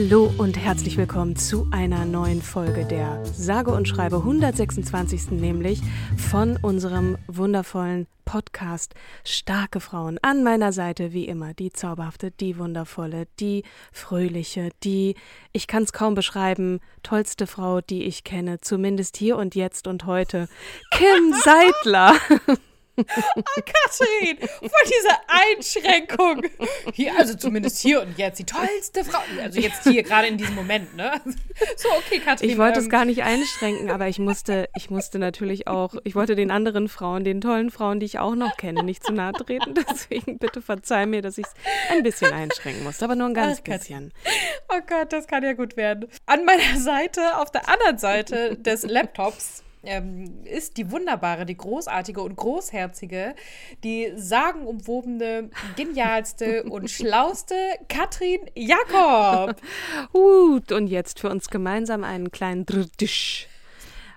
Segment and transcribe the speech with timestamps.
[0.00, 5.32] Hallo und herzlich willkommen zu einer neuen Folge der sage und schreibe 126.
[5.32, 5.80] nämlich
[6.16, 10.18] von unserem wundervollen Podcast Starke Frauen.
[10.22, 15.16] An meiner Seite wie immer die zauberhafte, die wundervolle, die fröhliche, die,
[15.52, 20.06] ich kann es kaum beschreiben, tollste Frau, die ich kenne, zumindest hier und jetzt und
[20.06, 20.48] heute,
[20.92, 22.14] Kim Seidler.
[23.00, 26.42] Oh, Katrin, vor dieser Einschränkung.
[26.94, 29.20] Hier, also zumindest hier und jetzt die tollste Frau.
[29.42, 31.20] Also jetzt hier, gerade in diesem Moment, ne?
[31.76, 32.50] So, okay, Katrin.
[32.50, 36.14] Ich wollte ähm, es gar nicht einschränken, aber ich musste, ich musste natürlich auch, ich
[36.14, 39.32] wollte den anderen Frauen, den tollen Frauen, die ich auch noch kenne, nicht zu nahe
[39.32, 39.74] treten.
[39.90, 41.54] Deswegen bitte verzeih mir, dass ich es
[41.90, 44.12] ein bisschen einschränken musste, aber nur ein ganz Ach, bisschen.
[44.68, 46.08] Oh Gott, das kann ja gut werden.
[46.26, 52.20] An meiner Seite, auf der anderen Seite des Laptops, ähm, ist die wunderbare, die großartige
[52.20, 53.34] und großherzige,
[53.84, 57.54] die sagenumwobene, genialste und schlauste
[57.88, 59.56] Katrin Jakob.
[60.12, 63.48] Gut, und jetzt für uns gemeinsam einen kleinen Drdisch.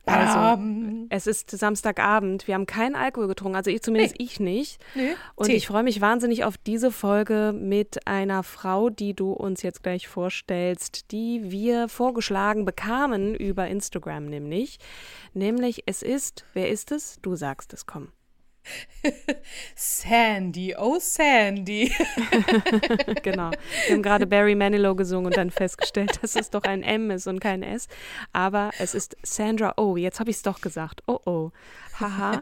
[0.06, 0.62] Also,
[1.09, 2.47] es ist Samstagabend.
[2.47, 4.25] Wir haben keinen Alkohol getrunken, also ich zumindest nee.
[4.25, 4.84] ich nicht.
[4.96, 5.16] Nee.
[5.36, 5.53] Und Tee.
[5.53, 10.08] ich freue mich wahnsinnig auf diese Folge mit einer Frau, die du uns jetzt gleich
[10.08, 14.78] vorstellst, die wir vorgeschlagen bekamen über Instagram nämlich.
[15.34, 17.20] Nämlich es ist, wer ist es?
[17.22, 18.09] Du sagst es, komm.
[19.75, 21.91] Sandy, oh Sandy.
[23.24, 23.51] genau.
[23.85, 27.28] Wir haben gerade Barry Manilow gesungen und dann festgestellt, dass es doch ein M ist
[27.28, 27.88] und kein S.
[28.31, 29.97] Aber es ist Sandra Oh.
[29.97, 31.03] Jetzt habe ich es doch gesagt.
[31.07, 31.52] Oh oh.
[32.00, 32.41] Haha.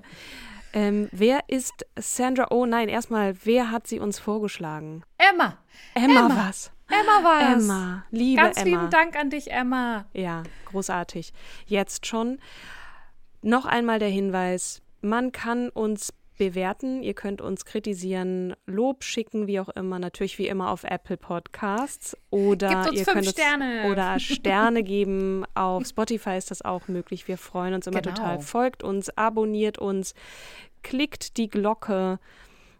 [0.73, 2.65] ähm, wer ist Sandra Oh?
[2.65, 5.03] Nein, erstmal, wer hat sie uns vorgeschlagen?
[5.17, 5.57] Emma.
[5.95, 6.47] Emma, Emma.
[6.47, 6.71] was?
[6.87, 7.63] Emma war es.
[7.63, 8.65] Emma, liebe Ganz Emma.
[8.65, 10.05] Ganz lieben Dank an dich, Emma.
[10.13, 11.33] Ja, großartig.
[11.65, 12.39] Jetzt schon.
[13.41, 19.59] Noch einmal der Hinweis, man kann uns bewerten, ihr könnt uns kritisieren, Lob schicken, wie
[19.59, 23.83] auch immer, natürlich wie immer auf Apple Podcasts oder ihr könnt Sterne.
[23.83, 25.45] uns oder Sterne geben.
[25.53, 27.27] Auf Spotify ist das auch möglich.
[27.27, 28.15] Wir freuen uns immer genau.
[28.15, 28.39] total.
[28.39, 30.15] Folgt uns, abonniert uns,
[30.81, 32.19] klickt die Glocke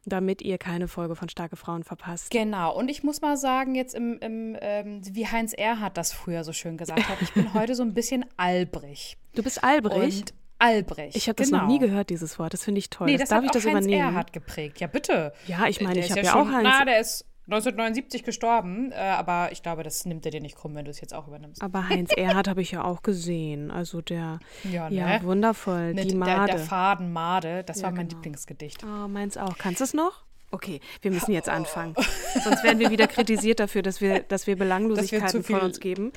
[0.06, 2.32] damit ihr keine Folge von Starke Frauen verpasst.
[2.32, 6.44] Genau, und ich muss mal sagen, jetzt im, im ähm, wie Heinz Erhardt das früher
[6.44, 9.18] so schön gesagt hat, ich bin heute so ein bisschen albrig.
[9.36, 10.22] Du bist albrig?
[10.22, 11.16] Und Albrecht.
[11.16, 11.64] Ich habe das genau.
[11.64, 12.54] noch nie gehört, dieses Wort.
[12.54, 13.08] Das finde ich toll.
[13.08, 14.02] Nee, das, das darf ich das das übernehmen.
[14.02, 14.80] Erhard geprägt.
[14.80, 15.34] Ja, bitte.
[15.48, 16.64] Ja, ich meine, ich habe ja, ja, auch Heinz.
[16.64, 20.76] Na, der ist 1979 gestorben, äh, aber ich glaube, das nimmt er dir nicht krumm,
[20.76, 21.62] wenn du es jetzt auch übernimmst.
[21.62, 23.72] Aber Heinz Erhard habe ich ja auch gesehen.
[23.72, 24.40] Also der,
[24.72, 24.96] ja, ne?
[24.96, 25.94] ja wundervoll.
[25.94, 26.32] Ne, die Made.
[26.32, 28.20] Der, der Faden Made, das ja, war mein genau.
[28.20, 28.84] Lieblingsgedicht.
[28.84, 29.58] Oh, meins auch.
[29.58, 30.24] Kannst du es noch?
[30.52, 31.96] Okay, wir müssen jetzt anfangen.
[32.44, 36.12] Sonst werden wir wieder kritisiert dafür, dass wir, dass wir Belanglosigkeiten von uns geben.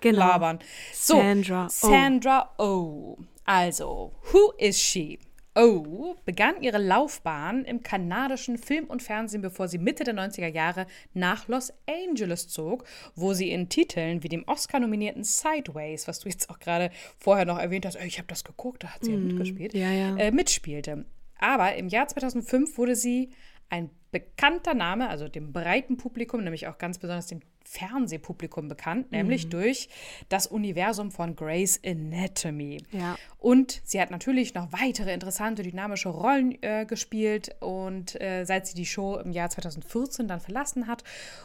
[0.00, 0.18] Genau.
[0.18, 0.58] Labern.
[0.92, 1.68] So, Sandra O.
[1.68, 3.18] Sandra O.
[3.44, 5.18] Also, who is she?
[5.54, 10.86] Oh begann ihre Laufbahn im kanadischen Film und Fernsehen, bevor sie Mitte der 90er Jahre
[11.12, 16.48] nach Los Angeles zog, wo sie in Titeln wie dem Oscar-nominierten Sideways, was du jetzt
[16.48, 19.18] auch gerade vorher noch erwähnt hast, ich habe das geguckt, da hat sie mm, ja
[19.18, 20.16] mitgespielt, ja, ja.
[20.16, 21.04] Äh, mitspielte.
[21.38, 23.30] Aber im Jahr 2005 wurde sie
[23.68, 27.40] ein bekannter Name, also dem breiten Publikum, nämlich auch ganz besonders dem
[27.72, 29.50] Fernsehpublikum bekannt, nämlich mhm.
[29.50, 29.88] durch
[30.28, 32.84] das Universum von Grey's Anatomy.
[32.92, 33.16] Ja.
[33.38, 38.74] Und sie hat natürlich noch weitere interessante, dynamische Rollen äh, gespielt und äh, seit sie
[38.74, 41.02] die Show im Jahr 2014 dann verlassen hat.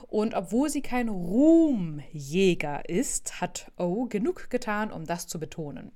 [0.07, 5.93] Und obwohl sie kein Ruhmjäger ist, hat O genug getan, um das zu betonen.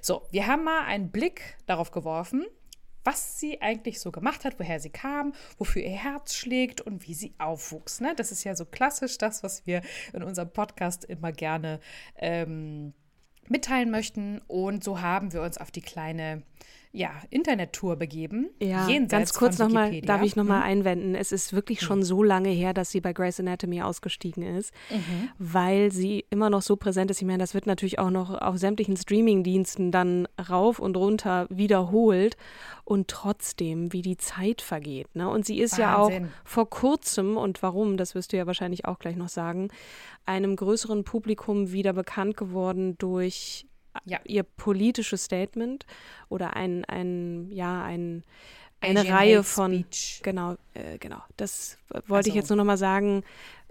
[0.00, 2.46] So, wir haben mal einen Blick darauf geworfen,
[3.04, 7.14] was sie eigentlich so gemacht hat, woher sie kam, wofür ihr Herz schlägt und wie
[7.14, 8.00] sie aufwuchs.
[8.00, 8.14] Ne?
[8.16, 9.82] Das ist ja so klassisch das, was wir
[10.12, 11.80] in unserem Podcast immer gerne
[12.16, 12.94] ähm,
[13.48, 14.40] mitteilen möchten.
[14.46, 16.42] Und so haben wir uns auf die kleine
[16.94, 18.50] ja, Internettour begeben.
[18.60, 20.64] Ja, ganz kurz nochmal, darf ich nochmal mhm.
[20.64, 21.14] einwenden.
[21.14, 22.04] Es ist wirklich schon mhm.
[22.04, 25.30] so lange her, dass sie bei Grey's Anatomy ausgestiegen ist, mhm.
[25.38, 27.22] weil sie immer noch so präsent ist.
[27.22, 32.36] Ich meine, das wird natürlich auch noch auf sämtlichen Streamingdiensten dann rauf und runter wiederholt
[32.84, 35.14] und trotzdem, wie die Zeit vergeht.
[35.16, 35.30] Ne?
[35.30, 36.24] Und sie ist Wahnsinn.
[36.24, 39.68] ja auch vor kurzem, und warum, das wirst du ja wahrscheinlich auch gleich noch sagen,
[40.26, 43.66] einem größeren Publikum wieder bekannt geworden durch
[44.04, 44.18] ja.
[44.24, 45.86] ihr politisches Statement
[46.28, 48.24] oder ein, ein ja, ein,
[48.80, 49.72] eine Asian Reihe von.
[49.72, 50.20] Speech.
[50.22, 51.22] Genau, äh, genau.
[51.36, 52.28] Das wollte also.
[52.30, 53.22] ich jetzt nur noch mal sagen,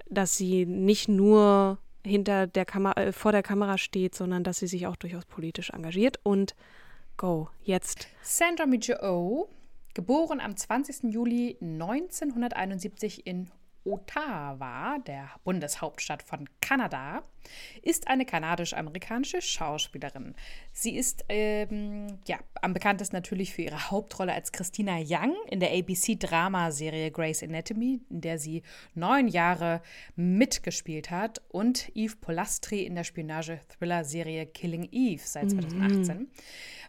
[0.09, 4.67] dass sie nicht nur hinter der Kamera, äh, vor der Kamera steht, sondern dass sie
[4.67, 6.19] sich auch durchaus politisch engagiert.
[6.23, 6.55] Und
[7.17, 8.07] go, jetzt.
[8.21, 9.49] Sandra Mijo,
[9.93, 11.13] geboren am 20.
[11.13, 13.49] Juli 1971 in
[13.83, 17.23] Ottawa, der Bundeshauptstadt von Kanada,
[17.81, 20.35] ist eine kanadisch-amerikanische Schauspielerin.
[20.71, 25.71] Sie ist ähm, ja, am bekanntesten natürlich für ihre Hauptrolle als Christina Young in der
[25.71, 29.81] ABC-Dramaserie Grey's Anatomy, in der sie neun Jahre
[30.15, 36.17] mitgespielt hat, und Eve Polastri in der Spionage-Thriller-Serie Killing Eve seit 2018.
[36.17, 36.27] Mhm.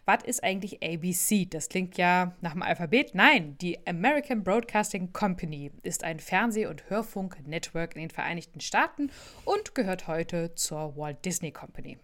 [0.05, 1.45] Was ist eigentlich ABC?
[1.49, 3.15] Das klingt ja nach dem Alphabet.
[3.15, 9.11] Nein, die American Broadcasting Company ist ein Fernseh- und Hörfunk-Network in den Vereinigten Staaten
[9.45, 11.97] und gehört heute zur Walt Disney Company.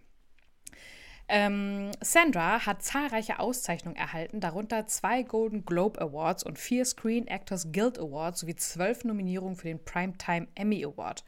[1.32, 7.70] Ähm, Sandra hat zahlreiche Auszeichnungen erhalten, darunter zwei Golden Globe Awards und vier Screen Actors
[7.70, 11.24] Guild Awards sowie zwölf Nominierungen für den Primetime Emmy Award.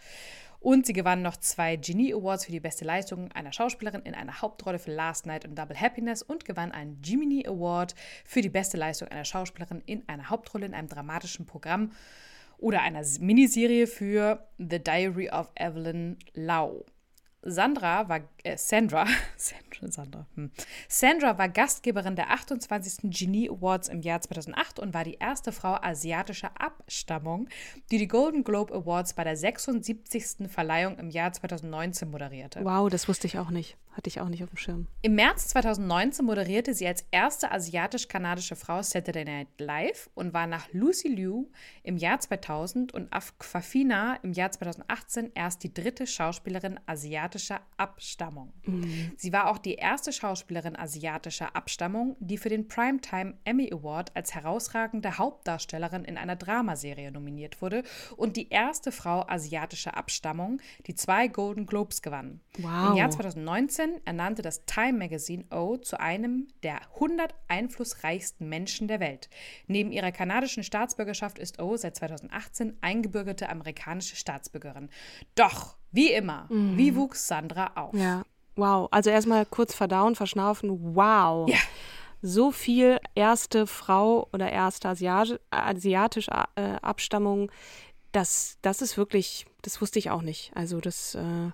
[0.58, 4.42] Und sie gewann noch zwei Genie Awards für die beste Leistung einer Schauspielerin in einer
[4.42, 7.94] Hauptrolle für Last Night und Double Happiness und gewann einen Gemini Award
[8.24, 11.92] für die beste Leistung einer Schauspielerin in einer Hauptrolle in einem dramatischen Programm
[12.58, 16.84] oder einer Miniserie für The Diary of Evelyn Lau.
[17.42, 19.06] Sandra war, äh, Sandra,
[19.36, 20.50] Sandra, hm.
[20.88, 23.10] Sandra war Gastgeberin der 28.
[23.10, 27.48] Genie Awards im Jahr 2008 und war die erste Frau asiatischer Abstammung,
[27.90, 30.48] die die Golden Globe Awards bei der 76.
[30.48, 32.64] Verleihung im Jahr 2019 moderierte.
[32.64, 33.76] Wow, das wusste ich auch nicht.
[33.92, 34.86] Hatte ich auch nicht auf dem Schirm.
[35.02, 40.72] Im März 2019 moderierte sie als erste asiatisch-kanadische Frau Saturday Night Live und war nach
[40.72, 41.44] Lucy Liu
[41.82, 48.54] im Jahr 2000 und Afquafina im Jahr 2018 erst die dritte Schauspielerin asiatischer Abstammung.
[48.64, 49.12] Mhm.
[49.16, 54.34] Sie war auch die erste Schauspielerin asiatischer Abstammung, die für den Primetime Emmy Award als
[54.34, 57.82] herausragende Hauptdarstellerin in einer Dramaserie nominiert wurde
[58.16, 62.40] und die erste Frau asiatischer Abstammung, die zwei Golden Globes gewann.
[62.58, 62.90] Wow.
[62.90, 68.88] Im Jahr 2019 2019 ernannte das Time Magazine O zu einem der 100 einflussreichsten Menschen
[68.88, 69.29] der Welt.
[69.67, 74.88] Neben ihrer kanadischen Staatsbürgerschaft ist O seit 2018 eingebürgerte amerikanische Staatsbürgerin.
[75.34, 76.76] Doch, wie immer, mhm.
[76.76, 77.94] wie wuchs Sandra auf?
[77.94, 78.23] Ja,
[78.56, 78.88] wow.
[78.90, 80.94] Also erstmal kurz verdauen, verschnaufen.
[80.94, 81.49] Wow.
[81.49, 81.58] Ja
[82.25, 87.50] so viel erste Frau oder erste asiatische äh, Abstammung,
[88.12, 90.52] das, das ist wirklich, das wusste ich auch nicht.
[90.55, 91.50] Also das äh,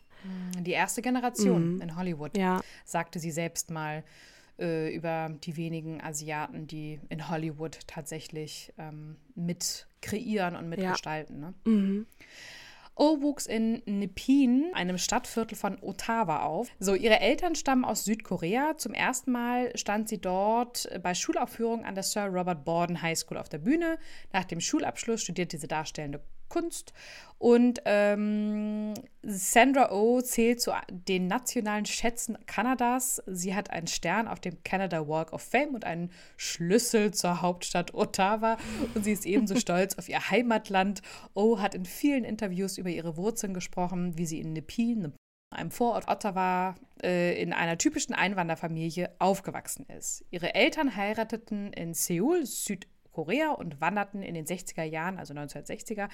[0.60, 1.80] die erste Generation mhm.
[1.80, 2.60] in Hollywood, ja.
[2.84, 4.04] sagte sie selbst mal
[4.58, 11.40] äh, über die wenigen Asiaten, die in Hollywood tatsächlich ähm, mit kreieren und mitgestalten.
[11.40, 11.48] Ja.
[11.48, 11.54] Ne?
[11.64, 12.06] Mhm.
[13.00, 16.68] Oh wuchs in Nepean, einem Stadtviertel von Ottawa, auf.
[16.80, 18.76] So, ihre Eltern stammen aus Südkorea.
[18.76, 23.38] Zum ersten Mal stand sie dort bei Schulaufführungen an der Sir Robert Borden High School
[23.38, 23.98] auf der Bühne.
[24.32, 26.92] Nach dem Schulabschluss studierte sie darstellende Kunst.
[27.38, 33.22] Und ähm, Sandra Oh zählt zu den nationalen Schätzen Kanadas.
[33.26, 37.94] Sie hat einen Stern auf dem Canada Walk of Fame und einen Schlüssel zur Hauptstadt
[37.94, 38.56] Ottawa.
[38.94, 41.00] Und sie ist ebenso stolz auf ihr Heimatland.
[41.34, 45.14] Oh hat in vielen Interviews über ihre Wurzeln gesprochen, wie sie in Nepean,
[45.54, 50.24] einem Vorort Ottawa, äh, in einer typischen Einwanderfamilie aufgewachsen ist.
[50.30, 56.08] Ihre Eltern heirateten in Seoul, Süd Korea und wanderten in den 60er Jahren, also 1960er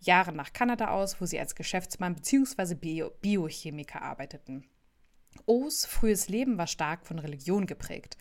[0.00, 2.74] Jahren nach Kanada aus, wo sie als Geschäftsmann bzw.
[2.74, 4.66] Bio Biochemiker arbeiteten.
[5.46, 8.16] O's frühes Leben war stark von Religion geprägt.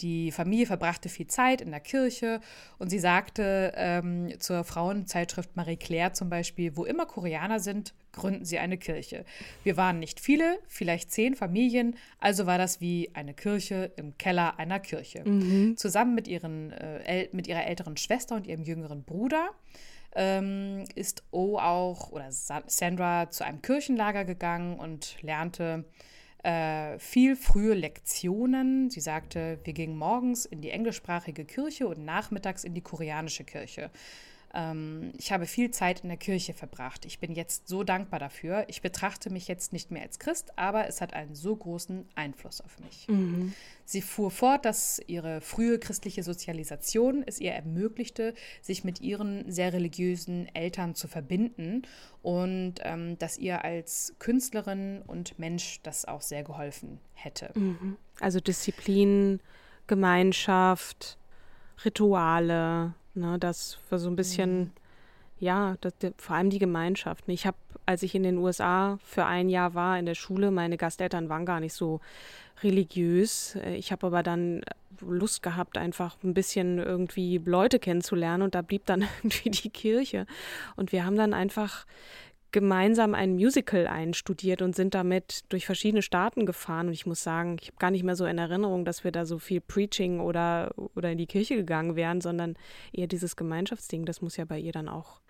[0.00, 2.40] Die Familie verbrachte viel Zeit in der Kirche
[2.78, 8.44] und sie sagte ähm, zur Frauenzeitschrift Marie Claire zum Beispiel, wo immer Koreaner sind, gründen
[8.44, 9.24] sie eine Kirche.
[9.62, 14.58] Wir waren nicht viele, vielleicht zehn Familien, also war das wie eine Kirche im Keller
[14.58, 15.22] einer Kirche.
[15.26, 15.76] Mhm.
[15.76, 19.50] Zusammen mit, ihren, äh, mit ihrer älteren Schwester und ihrem jüngeren Bruder
[20.14, 25.84] ähm, ist O auch oder Sandra zu einem Kirchenlager gegangen und lernte
[26.44, 28.90] äh, viel frühe Lektionen.
[28.90, 33.90] Sie sagte, wir gingen morgens in die englischsprachige Kirche und nachmittags in die koreanische Kirche.
[34.54, 37.04] Ähm, ich habe viel Zeit in der Kirche verbracht.
[37.04, 38.64] Ich bin jetzt so dankbar dafür.
[38.68, 42.60] Ich betrachte mich jetzt nicht mehr als Christ, aber es hat einen so großen Einfluss
[42.60, 43.08] auf mich.
[43.08, 43.52] Mhm.
[43.84, 49.72] Sie fuhr fort, dass ihre frühe christliche Sozialisation es ihr ermöglichte, sich mit ihren sehr
[49.72, 51.82] religiösen Eltern zu verbinden
[52.22, 57.50] und ähm, dass ihr als Künstlerin und Mensch das auch sehr geholfen hätte.
[57.54, 57.96] Mhm.
[58.20, 59.40] Also Disziplin,
[59.86, 61.18] Gemeinschaft,
[61.84, 64.70] Rituale, ne, das war so ein bisschen, mhm.
[65.38, 67.24] ja, das, vor allem die Gemeinschaft.
[67.28, 70.76] Ich habe, als ich in den USA für ein Jahr war in der Schule, meine
[70.76, 72.00] Gasteltern waren gar nicht so
[72.62, 73.56] religiös.
[73.76, 74.62] Ich habe aber dann
[75.00, 80.26] Lust gehabt, einfach ein bisschen irgendwie Leute kennenzulernen und da blieb dann irgendwie die Kirche.
[80.76, 81.86] Und wir haben dann einfach
[82.54, 86.86] gemeinsam ein Musical einstudiert und sind damit durch verschiedene Staaten gefahren.
[86.86, 89.26] Und ich muss sagen, ich habe gar nicht mehr so in Erinnerung, dass wir da
[89.26, 92.54] so viel Preaching oder, oder in die Kirche gegangen wären, sondern
[92.92, 94.04] eher dieses Gemeinschaftsding.
[94.04, 95.20] Das muss ja bei ihr dann auch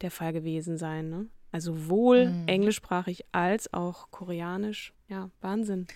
[0.00, 1.08] der Fall gewesen sein.
[1.08, 1.26] Ne?
[1.52, 2.48] Also sowohl mhm.
[2.48, 4.92] englischsprachig als auch koreanisch.
[5.06, 5.86] Ja, Wahnsinn.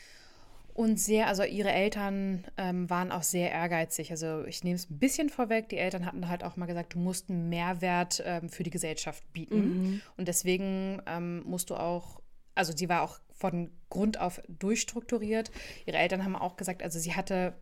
[0.76, 4.11] Und sehr, also ihre Eltern ähm, waren auch sehr ehrgeizig.
[4.11, 5.71] Also ich nehme es ein bisschen vorweg.
[5.71, 9.23] Die Eltern hatten halt auch mal gesagt, du musst einen Mehrwert ähm, für die Gesellschaft
[9.33, 9.61] bieten.
[9.61, 10.00] Mhm.
[10.18, 12.21] Und deswegen ähm, musst du auch,
[12.54, 15.50] also sie war auch von Grund auf durchstrukturiert.
[15.87, 17.54] Ihre Eltern haben auch gesagt, also sie hatte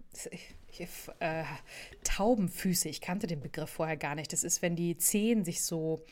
[0.73, 0.89] ich,
[1.21, 1.45] äh,
[2.03, 2.89] Taubenfüße.
[2.89, 4.33] Ich kannte den Begriff vorher gar nicht.
[4.33, 6.05] Das ist, wenn die Zehen sich so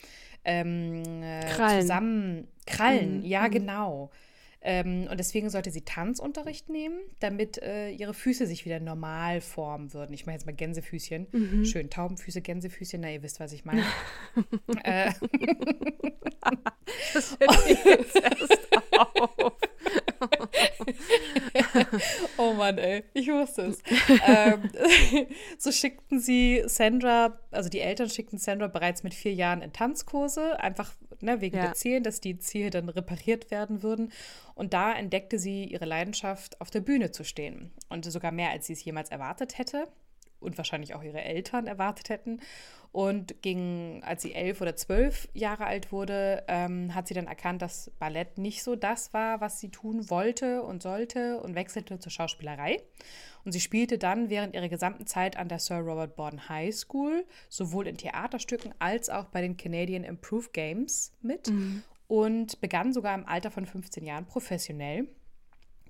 [0.45, 1.81] ähm, äh, krallen.
[1.81, 3.19] zusammen krallen.
[3.19, 3.25] Mhm.
[3.25, 3.51] Ja, mhm.
[3.51, 4.11] genau.
[4.65, 9.93] Ähm, und deswegen sollte sie Tanzunterricht nehmen, damit äh, ihre Füße sich wieder normal formen
[9.93, 10.13] würden.
[10.13, 11.27] Ich mache jetzt mal Gänsefüßchen.
[11.33, 11.65] Mhm.
[11.65, 13.01] Schön Taubenfüße, Gänsefüßchen.
[13.01, 13.83] Na, ihr wisst, was ich meine.
[14.85, 15.13] äh.
[17.13, 19.53] das fällt mir jetzt erst auf.
[22.37, 23.83] oh Mann, ey, ich wusste es.
[24.27, 24.71] ähm,
[25.59, 30.59] so schickten sie Sandra, also die Eltern schickten Sandra bereits mit vier Jahren in Tanzkurse,
[30.61, 31.65] einfach ne, wegen ja.
[31.65, 34.13] der Zehen, dass die Zehen dann repariert werden würden.
[34.55, 37.73] Und da entdeckte sie ihre Leidenschaft, auf der Bühne zu stehen.
[37.89, 39.89] Und sogar mehr, als sie es jemals erwartet hätte
[40.41, 42.41] und wahrscheinlich auch ihre Eltern erwartet hätten.
[42.93, 47.63] Und ging, als sie elf oder zwölf Jahre alt wurde, ähm, hat sie dann erkannt,
[47.63, 52.13] dass Ballett nicht so das war, was sie tun wollte und sollte und wechselte zur
[52.13, 52.83] Schauspielerei.
[53.45, 57.25] Und sie spielte dann während ihrer gesamten Zeit an der Sir Robert Borden High School
[57.49, 61.83] sowohl in Theaterstücken als auch bei den Canadian Improve Games mit mhm.
[62.09, 65.09] und begann sogar im Alter von 15 Jahren professionell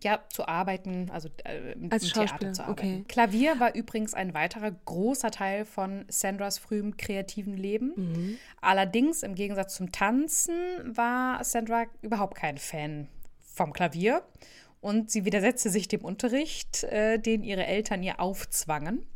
[0.02, 2.72] ja, zu arbeiten, also äh, im, Als Theater zu arbeiten.
[2.72, 3.04] Okay.
[3.08, 7.92] Klavier war übrigens ein weiterer großer Teil von Sandras frühem kreativen Leben.
[7.96, 8.38] Mhm.
[8.60, 10.54] Allerdings, im Gegensatz zum Tanzen,
[10.84, 13.08] war Sandra überhaupt kein Fan
[13.40, 14.22] vom Klavier.
[14.80, 19.06] Und sie widersetzte sich dem Unterricht, äh, den ihre Eltern ihr aufzwangen.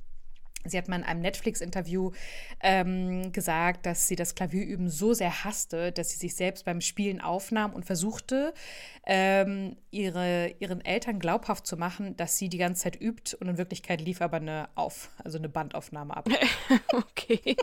[0.69, 2.13] Sie hat mal in einem Netflix-Interview
[2.61, 7.21] ähm, gesagt, dass sie das Klavierüben so sehr hasste, dass sie sich selbst beim Spielen
[7.21, 8.53] aufnahm und versuchte,
[9.07, 13.57] ähm, ihre, ihren Eltern glaubhaft zu machen, dass sie die ganze Zeit übt und in
[13.57, 16.29] Wirklichkeit lief aber eine Auf, also eine Bandaufnahme ab.
[16.93, 17.57] okay.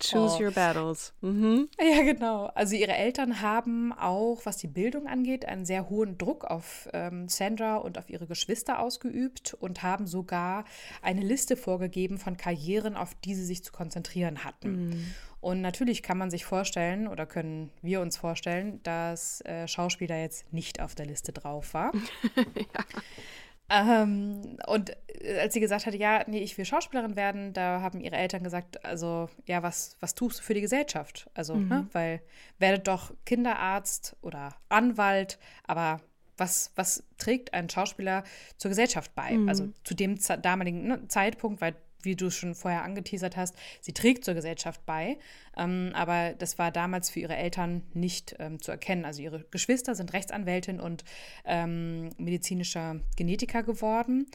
[0.00, 0.44] Choose oh.
[0.44, 1.12] your battles.
[1.20, 1.68] Mhm.
[1.78, 2.46] Ja, genau.
[2.54, 7.28] Also ihre Eltern haben auch, was die Bildung angeht, einen sehr hohen Druck auf ähm,
[7.28, 10.64] Sandra und auf ihre Geschwister ausgeübt und haben sogar
[11.02, 14.88] eine Liste vorgegeben von Karrieren, auf die sie sich zu konzentrieren hatten.
[14.88, 15.14] Mhm.
[15.44, 20.50] Und natürlich kann man sich vorstellen oder können wir uns vorstellen, dass äh, Schauspieler jetzt
[20.54, 21.92] nicht auf der Liste drauf war.
[22.56, 23.92] ja.
[24.02, 28.00] Ähm, und äh, als sie gesagt hatte, ja, nee, ich will Schauspielerin werden, da haben
[28.00, 31.28] ihre Eltern gesagt, also, ja, was, was tust du für die Gesellschaft?
[31.34, 31.68] Also, mhm.
[31.68, 32.22] ne, weil
[32.58, 36.00] werdet doch Kinderarzt oder Anwalt, aber
[36.38, 38.24] was, was trägt ein Schauspieler
[38.56, 39.32] zur Gesellschaft bei?
[39.32, 39.48] Mhm.
[39.50, 44.24] Also zu dem damaligen ne, Zeitpunkt, weil wie du schon vorher angeteasert hast, sie trägt
[44.24, 45.18] zur Gesellschaft bei.
[45.56, 49.04] Ähm, aber das war damals für ihre Eltern nicht ähm, zu erkennen.
[49.04, 51.04] Also ihre Geschwister sind Rechtsanwältin und
[51.44, 54.26] ähm, medizinischer Genetiker geworden.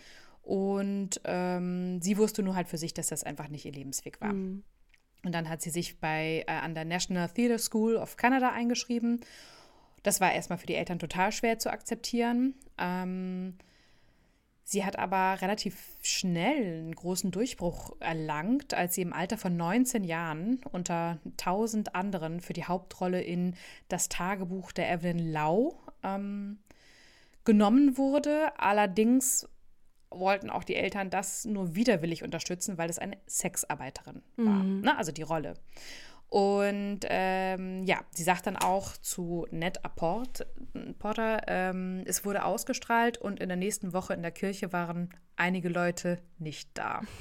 [0.42, 4.34] Und ähm, sie wusste nur halt für sich, dass das einfach nicht ihr Lebensweg war.
[4.34, 4.64] Mhm.
[5.24, 9.20] Und dann hat sie sich bei, äh, an der National Theatre School of Canada eingeschrieben.
[10.04, 12.56] Das war erstmal für die Eltern total schwer zu akzeptieren.
[12.78, 13.58] Ähm,
[14.72, 20.04] Sie hat aber relativ schnell einen großen Durchbruch erlangt, als sie im Alter von 19
[20.04, 23.56] Jahren unter tausend anderen für die Hauptrolle in
[23.88, 26.60] Das Tagebuch der Evelyn Lau ähm,
[27.46, 28.52] genommen wurde.
[28.60, 29.50] Allerdings
[30.12, 34.82] wollten auch die Eltern das nur widerwillig unterstützen, weil es eine Sexarbeiterin war, mhm.
[34.82, 34.96] ne?
[34.96, 35.56] also die Rolle.
[36.30, 40.46] Und ähm, ja, sie sagt dann auch zu Ned Apport,
[41.00, 45.70] Porter, ähm, es wurde ausgestrahlt und in der nächsten Woche in der Kirche waren einige
[45.70, 47.02] Leute nicht da.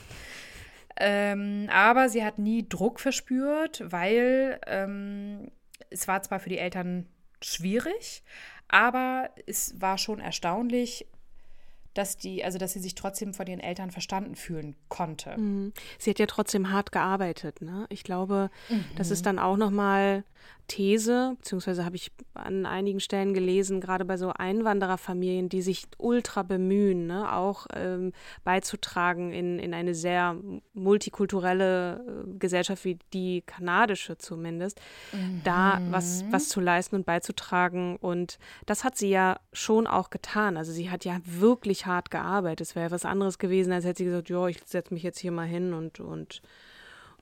[1.00, 5.49] Ähm, aber sie hat nie Druck verspürt, weil ähm,
[5.91, 7.07] es war zwar für die Eltern
[7.41, 8.25] schwierig,
[8.67, 11.07] aber es war schon erstaunlich,
[11.95, 15.37] dass die, also dass sie sich trotzdem von ihren Eltern verstanden fühlen konnte.
[15.37, 15.73] Mhm.
[15.99, 17.87] Sie hat ja trotzdem hart gearbeitet, ne?
[17.88, 18.85] Ich glaube, mhm.
[18.97, 20.25] das ist dann auch nochmal
[20.68, 26.42] These, beziehungsweise habe ich an einigen Stellen gelesen, gerade bei so Einwandererfamilien, die sich ultra
[26.42, 28.12] bemühen, ne, auch ähm,
[28.45, 30.37] beizutragen in, in eine sehr
[30.75, 34.78] multikulturelle äh, Gesellschaft wie die kanadische zumindest,
[35.12, 35.40] mhm.
[35.42, 37.97] da was, was zu leisten und beizutragen.
[37.97, 40.59] Und das hat sie ja schon auch getan.
[40.59, 42.68] Also sie hat ja wirklich hart gearbeitet.
[42.68, 45.18] Es wäre ja was anderes gewesen, als hätte sie gesagt, ja, ich setze mich jetzt
[45.18, 46.42] hier mal hin und, und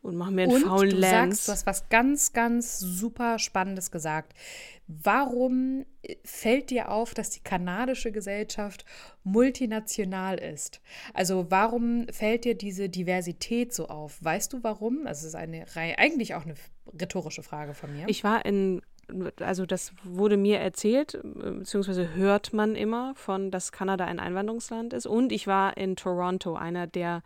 [0.07, 1.37] und mach mir einen und faulen du Lance.
[1.37, 4.35] Sagst, du hast was ganz, ganz super Spannendes gesagt.
[4.87, 5.85] Warum
[6.25, 8.85] fällt dir auf, dass die kanadische Gesellschaft
[9.25, 10.81] multinational ist?
[11.13, 14.23] Also warum fällt dir diese Diversität so auf?
[14.23, 15.05] Weißt du warum?
[15.05, 16.55] Das ist eine eigentlich auch eine
[16.99, 18.09] rhetorische Frage von mir.
[18.09, 18.83] Ich war in
[19.41, 25.07] also das wurde mir erzählt, beziehungsweise hört man immer von, dass Kanada ein Einwanderungsland ist.
[25.07, 27.23] Und ich war in Toronto, einer der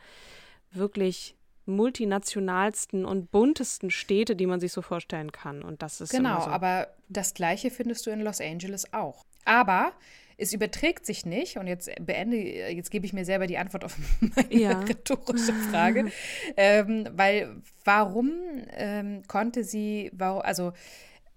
[0.73, 5.63] wirklich multinationalsten und buntesten Städte, die man sich so vorstellen kann.
[5.63, 6.47] Und das ist genau, so.
[6.49, 9.25] aber das Gleiche findest du in Los Angeles auch.
[9.45, 9.93] Aber
[10.37, 13.97] es überträgt sich nicht, und jetzt beende, jetzt gebe ich mir selber die Antwort auf
[14.21, 14.81] meine ja.
[14.81, 16.11] rhetorische Frage,
[16.57, 18.33] ähm, weil warum
[18.73, 20.73] ähm, konnte sie, warum, also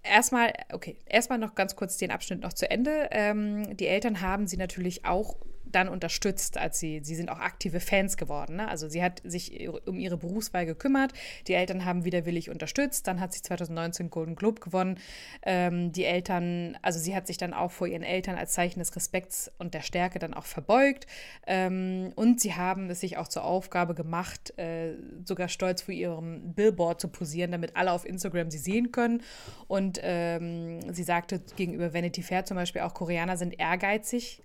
[0.04, 3.10] erstmal, okay, erstmal noch ganz kurz den Abschnitt noch zu Ende.
[3.12, 5.38] Ähm, die Eltern haben sie natürlich auch
[5.76, 8.58] dann unterstützt, als sie, sie sind auch aktive Fans geworden.
[8.58, 8.68] Ne?
[8.68, 11.14] Also sie hat sich um ihre Berufswahl gekümmert,
[11.48, 15.00] die Eltern haben widerwillig unterstützt, dann hat sie 2019 Golden Globe gewonnen.
[15.44, 18.96] Ähm, die Eltern, also sie hat sich dann auch vor ihren Eltern als Zeichen des
[18.96, 21.08] Respekts und der Stärke dann auch verbeugt.
[21.48, 24.94] Ähm, und sie haben es sich auch zur Aufgabe gemacht, äh,
[25.26, 29.22] sogar stolz vor ihrem Billboard zu posieren, damit alle auf Instagram sie sehen können.
[29.68, 34.42] Und ähm, sie sagte gegenüber Vanity Fair zum Beispiel auch, Koreaner sind ehrgeizig,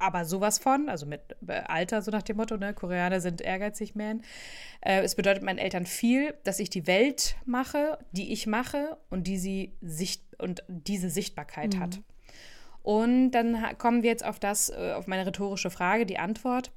[0.00, 4.22] aber sowas von, also mit Alter, so nach dem Motto, ne, Koreaner sind ehrgeizig, man.
[4.80, 9.26] Äh, es bedeutet meinen Eltern viel, dass ich die Welt mache, die ich mache und
[9.26, 11.80] die sie sicht und diese Sichtbarkeit mhm.
[11.80, 12.00] hat.
[12.82, 16.72] Und dann kommen wir jetzt auf das, äh, auf meine rhetorische Frage, die Antwort.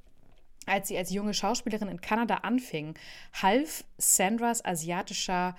[0.66, 2.94] Als sie als junge Schauspielerin in Kanada anfing,
[3.34, 5.56] half Sandras asiatischer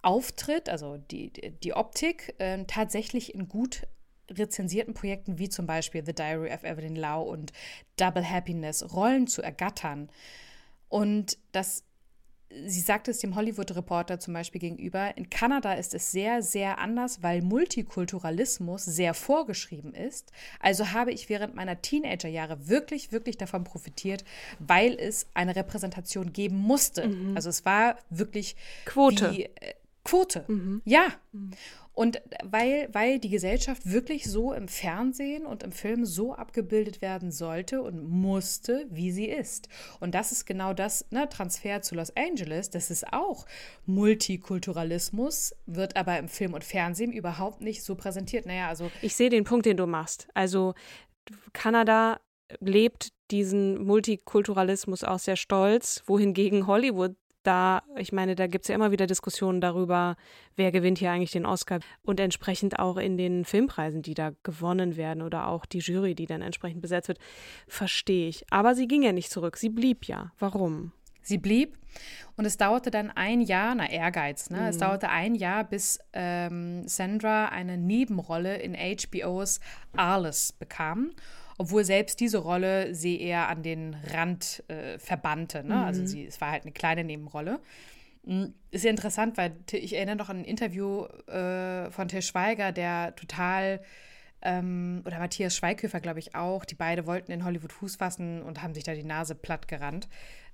[0.00, 3.82] Auftritt, also die, die Optik, äh, tatsächlich in gut
[4.30, 7.52] rezensierten Projekten wie zum Beispiel The Diary of Evelyn Lau und
[7.96, 10.08] Double Happiness Rollen zu ergattern.
[10.88, 11.84] Und das
[12.50, 17.22] sie sagte es dem Hollywood-Reporter zum Beispiel gegenüber, in Kanada ist es sehr, sehr anders,
[17.22, 20.32] weil Multikulturalismus sehr vorgeschrieben ist.
[20.60, 24.24] Also habe ich während meiner Teenagerjahre wirklich, wirklich davon profitiert,
[24.58, 27.08] weil es eine Repräsentation geben musste.
[27.08, 27.36] Mhm.
[27.36, 29.32] Also es war wirklich Quote.
[29.32, 29.74] Wie, äh,
[30.08, 30.44] Quote.
[30.48, 30.82] Mhm.
[30.84, 31.08] Ja.
[31.32, 31.50] Mhm.
[31.92, 37.32] Und weil, weil die Gesellschaft wirklich so im Fernsehen und im Film so abgebildet werden
[37.32, 39.68] sollte und musste, wie sie ist.
[39.98, 43.46] Und das ist genau das, ne, Transfer zu Los Angeles, das ist auch
[43.84, 48.46] Multikulturalismus, wird aber im Film und Fernsehen überhaupt nicht so präsentiert.
[48.46, 48.92] Naja, also.
[49.02, 50.28] Ich sehe den Punkt, den du machst.
[50.34, 50.74] Also
[51.52, 52.20] Kanada
[52.60, 57.16] lebt diesen Multikulturalismus auch sehr stolz, wohingegen Hollywood
[57.48, 60.16] da, ich meine, da gibt es ja immer wieder Diskussionen darüber,
[60.54, 64.98] wer gewinnt hier eigentlich den Oscar und entsprechend auch in den Filmpreisen, die da gewonnen
[64.98, 67.18] werden oder auch die Jury, die dann entsprechend besetzt wird,
[67.66, 68.44] verstehe ich.
[68.50, 70.30] Aber sie ging ja nicht zurück, sie blieb ja.
[70.38, 70.92] Warum?
[71.22, 71.78] Sie blieb
[72.36, 74.60] und es dauerte dann ein Jahr, na Ehrgeiz, ne?
[74.60, 74.66] Mhm.
[74.66, 79.60] Es dauerte ein Jahr, bis ähm, Sandra eine Nebenrolle in HBOs
[79.96, 81.12] Arles bekam
[81.58, 85.64] obwohl selbst diese Rolle sie eher an den Rand äh, verbannte.
[85.64, 85.74] Ne?
[85.74, 86.04] Also mhm.
[86.04, 87.60] Also sie, es war halt eine kleine Nebenrolle.
[88.24, 92.72] Hm, ist ja interessant, weil ich erinnere noch an ein Interview äh, von Till Schweiger,
[92.72, 93.80] der total
[94.42, 96.64] ähm, oder Matthias Schweighöfer, glaube ich, auch.
[96.64, 100.08] Die beide wollten in Hollywood Fuß fassen und haben sich da die Nase platt gerannt.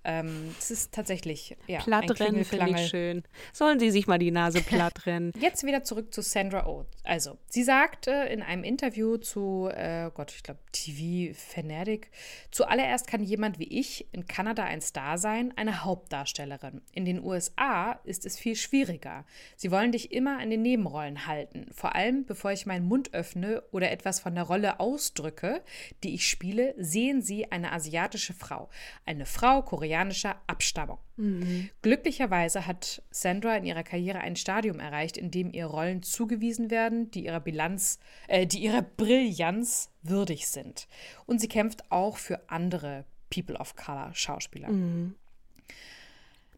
[0.04, 3.22] Ähm, es ist tatsächlich ja, Plattrennen finde ich schön.
[3.52, 5.32] Sollen Sie sich mal die Nase platt rennen.
[5.38, 6.86] Jetzt wieder zurück zu Sandra Oh.
[7.02, 12.10] Also, sie sagte in einem Interview zu, äh, Gott, ich glaube, TV Fanatic,
[12.50, 16.80] zuallererst kann jemand wie ich in Kanada ein Star sein, eine Hauptdarstellerin.
[16.92, 19.24] In den USA ist es viel schwieriger.
[19.56, 21.66] Sie wollen dich immer an den Nebenrollen halten.
[21.72, 25.62] Vor allem, bevor ich meinen Mund öffne oder etwas von der Rolle ausdrücke,
[26.02, 28.70] die ich spiele, sehen sie eine asiatische Frau.
[29.04, 30.98] Eine Frau, Koreanerin, koreanischer Abstammung.
[31.16, 31.70] Mhm.
[31.82, 37.10] Glücklicherweise hat Sandra in ihrer Karriere ein Stadium erreicht, in dem ihr Rollen zugewiesen werden,
[37.12, 40.88] die ihrer Bilanz, äh, die ihrer Brillanz würdig sind.
[41.26, 44.70] Und sie kämpft auch für andere People of Color Schauspieler.
[44.70, 45.14] Mhm.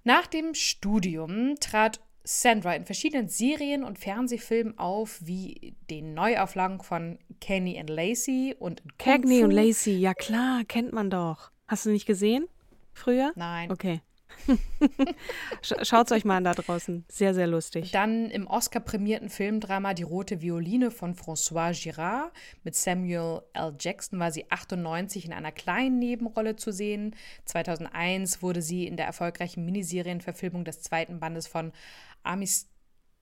[0.05, 7.19] Nach dem Studium trat Sandra in verschiedenen Serien und Fernsehfilmen auf, wie den Neuauflagen von
[7.41, 11.51] Kenny and Lacey und Cagney und Lacey, ja klar, kennt man doch.
[11.69, 12.49] Hast du nicht gesehen
[12.97, 13.33] früher?
[13.37, 13.71] Nein.
[13.71, 14.01] Okay.
[15.63, 17.05] Schaut es euch mal an da draußen.
[17.09, 17.91] Sehr, sehr lustig.
[17.93, 22.33] Dann im Oscar-prämierten Filmdrama Die rote Violine von François Girard
[22.63, 23.75] mit Samuel L.
[23.79, 27.15] Jackson war sie 98 in einer kleinen Nebenrolle zu sehen.
[27.45, 31.73] 2001 wurde sie in der erfolgreichen Miniserienverfilmung des zweiten Bandes von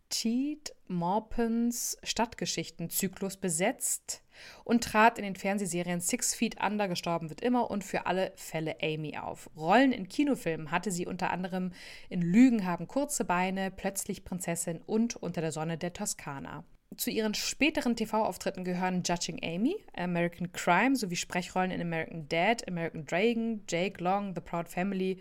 [0.04, 4.22] Armistead Maupins Stadtgeschichtenzyklus besetzt
[4.64, 8.76] und trat in den Fernsehserien Six Feet Under, Gestorben wird immer und für alle Fälle
[8.82, 9.50] Amy auf.
[9.56, 11.72] Rollen in Kinofilmen hatte sie unter anderem
[12.08, 16.64] in Lügen haben kurze Beine, Plötzlich Prinzessin und Unter der Sonne der Toskana.
[16.96, 23.04] Zu ihren späteren TV-Auftritten gehören Judging Amy, American Crime sowie Sprechrollen in American Dad, American
[23.04, 25.20] Dragon, Jake Long, The Proud Family,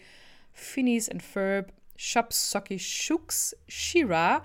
[0.51, 4.43] Phineas and Ferb, Shop Socky Shooks, Shira,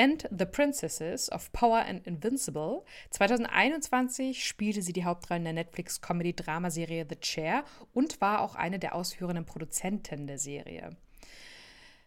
[0.00, 2.84] and The Princesses of Power and Invincible.
[3.10, 9.44] 2021 spielte sie die Hauptrollen der Netflix-Comedy-Dramaserie The Chair und war auch eine der ausführenden
[9.44, 10.96] Produzenten der Serie.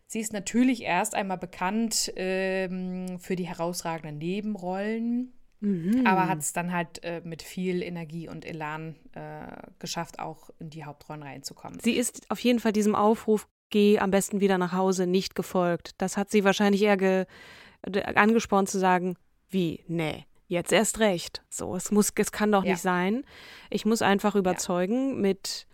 [0.08, 6.06] Sie ist natürlich erst einmal bekannt ähm, für die herausragenden Nebenrollen, mhm.
[6.06, 9.46] aber hat es dann halt äh, mit viel Energie und Elan äh,
[9.78, 11.80] geschafft, auch in die Hauptrollen reinzukommen.
[11.80, 15.92] Sie ist auf jeden Fall diesem Aufruf, geh am besten wieder nach Hause, nicht gefolgt.
[16.00, 17.26] Das hat sie wahrscheinlich eher ge
[18.16, 19.18] angespornt zu sagen,
[19.50, 21.44] wie, nee, jetzt erst recht.
[21.50, 22.72] So, es muss, es kann doch ja.
[22.72, 23.24] nicht sein.
[23.70, 25.16] Ich muss einfach überzeugen ja.
[25.16, 25.68] mit,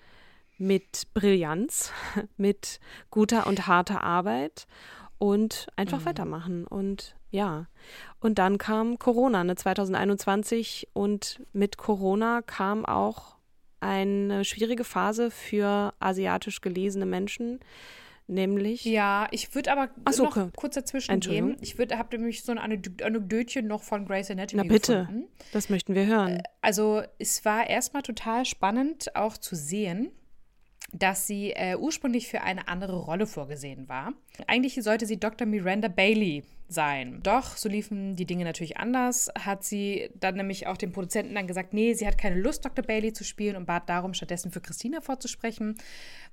[0.58, 1.92] mit Brillanz,
[2.38, 4.68] mit guter und harter Arbeit
[5.18, 6.06] und einfach mhm.
[6.06, 6.68] weitermachen.
[6.68, 7.68] Und ja.
[8.20, 13.38] Und dann kam Corona, ne, 2021 und mit Corona kam auch
[13.82, 17.60] eine schwierige Phase für asiatisch gelesene Menschen,
[18.30, 18.86] Nämlich?
[18.86, 20.50] Ja, ich würde aber so, noch okay.
[20.56, 21.58] kurz dazwischen gehen.
[21.62, 25.28] Ich habe nämlich so ein Anekdötchen noch von Grace Anatomy Na bitte, gefunden.
[25.52, 26.38] das möchten wir hören.
[26.38, 30.12] Äh, also es war erstmal total spannend auch zu sehen,
[30.92, 34.14] dass sie äh, ursprünglich für eine andere Rolle vorgesehen war.
[34.48, 35.48] Eigentlich sollte sie Dr.
[35.48, 37.20] Miranda Bailey sein.
[37.24, 39.30] Doch, so liefen die Dinge natürlich anders.
[39.38, 42.86] Hat sie dann nämlich auch dem Produzenten dann gesagt, nee, sie hat keine Lust, Dr.
[42.86, 45.76] Bailey zu spielen und bat darum, stattdessen für Christina vorzusprechen,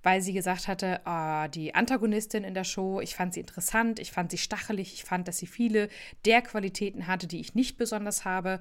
[0.03, 4.13] weil sie gesagt hatte, oh, die Antagonistin in der Show, ich fand sie interessant, ich
[4.13, 5.89] fand sie stachelig, ich fand, dass sie viele
[6.27, 8.61] der Qualitäten hatte, die ich nicht besonders habe.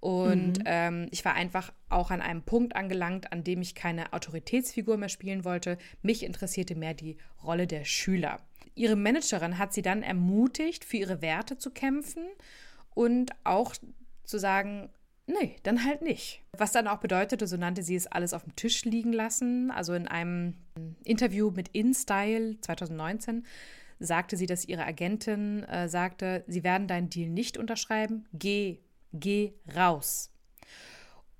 [0.00, 0.64] Und mhm.
[0.64, 5.10] ähm, ich war einfach auch an einem Punkt angelangt, an dem ich keine Autoritätsfigur mehr
[5.10, 5.76] spielen wollte.
[6.02, 8.40] Mich interessierte mehr die Rolle der Schüler.
[8.74, 12.24] Ihre Managerin hat sie dann ermutigt, für ihre Werte zu kämpfen
[12.94, 13.74] und auch
[14.24, 14.88] zu sagen,
[15.26, 16.42] nee, dann halt nicht.
[16.56, 19.70] Was dann auch bedeutete, so nannte sie es alles auf dem Tisch liegen lassen.
[19.70, 20.54] Also in einem
[21.04, 23.44] Interview mit InStyle 2019
[23.98, 28.78] sagte sie, dass ihre Agentin äh, sagte, sie werden deinen Deal nicht unterschreiben, geh
[29.12, 30.32] geh raus.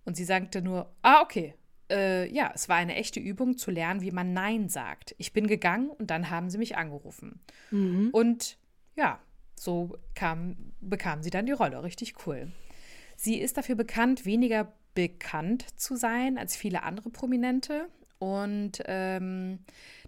[0.04, 1.54] Und sie sagte nur, ah, okay.
[1.90, 5.14] Äh, ja, es war eine echte Übung zu lernen, wie man Nein sagt.
[5.18, 7.40] Ich bin gegangen und dann haben sie mich angerufen.
[7.70, 8.10] Mhm.
[8.12, 8.58] Und
[8.96, 9.20] ja,
[9.56, 11.82] so kam, bekam sie dann die Rolle.
[11.82, 12.52] Richtig cool.
[13.16, 17.88] Sie ist dafür bekannt, weniger bekannt zu sein als viele andere Prominente.
[18.18, 19.60] Und ähm,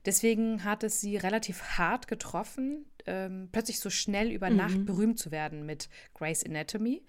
[0.05, 4.57] deswegen hat es sie relativ hart getroffen, ähm, plötzlich so schnell über mhm.
[4.57, 7.03] Nacht berühmt zu werden mit Grace Anatomy.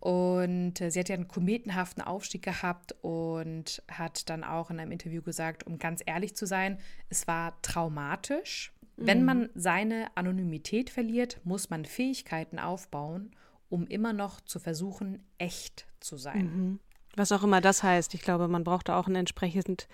[0.00, 4.92] Und äh, sie hat ja einen kometenhaften Aufstieg gehabt und hat dann auch in einem
[4.92, 8.72] Interview gesagt, um ganz ehrlich zu sein, es war traumatisch.
[8.96, 9.06] Mhm.
[9.06, 13.32] Wenn man seine Anonymität verliert, muss man Fähigkeiten aufbauen,
[13.68, 16.44] um immer noch zu versuchen, echt zu sein.
[16.44, 16.80] Mhm.
[17.16, 18.14] Was auch immer das heißt.
[18.14, 19.88] Ich glaube, man braucht auch ein entsprechend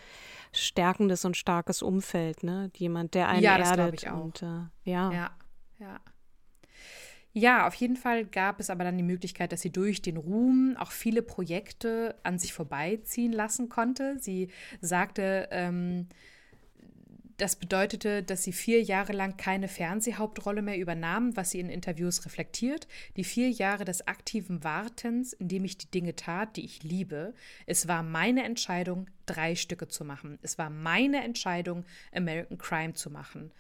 [0.53, 2.71] stärkendes und starkes Umfeld, ne?
[2.77, 4.03] Jemand, der einen ja, das erdet.
[4.03, 4.25] Ich auch.
[4.25, 5.11] Und, äh, ja.
[5.11, 5.31] ja,
[5.79, 6.01] ja.
[7.37, 10.77] Ja, auf jeden Fall gab es aber dann die Möglichkeit, dass sie durch den Ruhm
[10.79, 14.17] auch viele Projekte an sich vorbeiziehen lassen konnte.
[14.21, 16.07] Sie sagte, ähm,
[17.37, 22.25] das bedeutete, dass sie vier Jahre lang keine Fernsehhauptrolle mehr übernahm, was sie in Interviews
[22.25, 22.87] reflektiert.
[23.17, 27.35] Die vier Jahre des aktiven Wartens, in dem ich die Dinge tat, die ich liebe.
[27.67, 30.39] Es war meine Entscheidung, drei Stücke zu machen.
[30.43, 33.51] Es war meine Entscheidung, American Crime zu machen.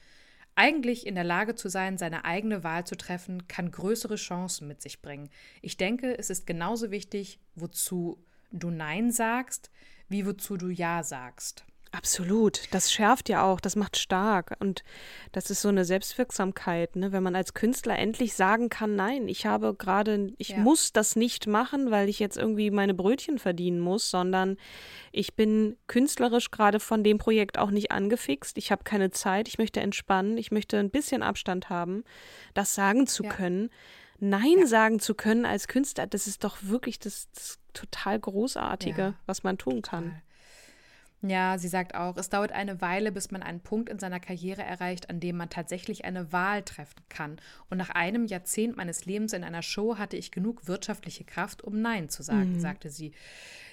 [0.57, 4.83] Eigentlich in der Lage zu sein, seine eigene Wahl zu treffen, kann größere Chancen mit
[4.83, 5.29] sich bringen.
[5.63, 9.71] Ich denke, es ist genauso wichtig, wozu du Nein sagst,
[10.09, 11.65] wie wozu du Ja sagst.
[11.95, 12.63] Absolut.
[12.73, 14.57] Das schärft ja auch, das macht stark.
[14.59, 14.83] Und
[15.31, 17.13] das ist so eine Selbstwirksamkeit, ne?
[17.13, 20.59] wenn man als Künstler endlich sagen kann, nein, ich habe gerade, ich ja.
[20.59, 24.57] muss das nicht machen, weil ich jetzt irgendwie meine Brötchen verdienen muss, sondern
[25.13, 28.59] ich bin künstlerisch gerade von dem Projekt auch nicht angefixt.
[28.59, 32.03] Ich habe keine Zeit, ich möchte entspannen, ich möchte ein bisschen Abstand haben,
[32.55, 33.31] das sagen zu ja.
[33.31, 33.71] können.
[34.19, 34.67] Nein ja.
[34.67, 39.59] sagen zu können als Künstler, das ist doch wirklich das, das total Großartige, was man
[39.59, 40.05] tun kann.
[40.05, 40.23] Total.
[41.27, 44.63] Ja, sie sagt auch, es dauert eine Weile, bis man einen Punkt in seiner Karriere
[44.63, 47.41] erreicht, an dem man tatsächlich eine Wahl treffen kann.
[47.71, 51.81] Und nach einem Jahrzehnt meines Lebens in einer Show hatte ich genug wirtschaftliche Kraft, um
[51.81, 52.61] Nein zu sagen, mhm.
[52.61, 53.13] sagte sie.